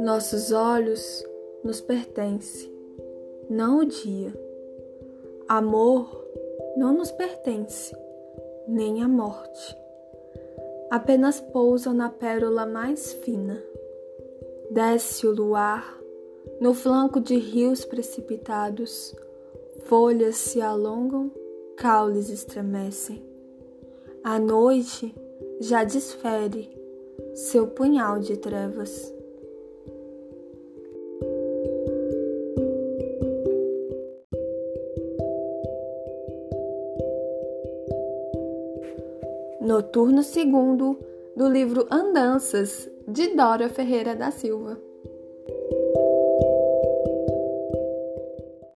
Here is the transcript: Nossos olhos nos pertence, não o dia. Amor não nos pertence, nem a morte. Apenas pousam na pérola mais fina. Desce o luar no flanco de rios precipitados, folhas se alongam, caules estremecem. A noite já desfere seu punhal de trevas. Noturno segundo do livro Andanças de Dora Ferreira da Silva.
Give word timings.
Nossos 0.00 0.50
olhos 0.50 1.22
nos 1.62 1.82
pertence, 1.82 2.72
não 3.50 3.80
o 3.80 3.84
dia. 3.84 4.32
Amor 5.46 6.24
não 6.74 6.94
nos 6.94 7.10
pertence, 7.10 7.94
nem 8.66 9.02
a 9.02 9.08
morte. 9.08 9.76
Apenas 10.90 11.38
pousam 11.38 11.92
na 11.92 12.08
pérola 12.08 12.64
mais 12.64 13.12
fina. 13.12 13.62
Desce 14.70 15.26
o 15.26 15.34
luar 15.34 16.00
no 16.58 16.72
flanco 16.72 17.20
de 17.20 17.36
rios 17.36 17.84
precipitados, 17.84 19.14
folhas 19.84 20.36
se 20.36 20.62
alongam, 20.62 21.30
caules 21.76 22.30
estremecem. 22.30 23.22
A 24.24 24.38
noite 24.38 25.14
já 25.60 25.84
desfere 25.84 26.74
seu 27.34 27.66
punhal 27.66 28.18
de 28.18 28.38
trevas. 28.38 29.19
Noturno 39.60 40.22
segundo 40.22 40.98
do 41.36 41.46
livro 41.46 41.86
Andanças 41.90 42.90
de 43.06 43.36
Dora 43.36 43.68
Ferreira 43.68 44.16
da 44.16 44.30
Silva. 44.30 44.89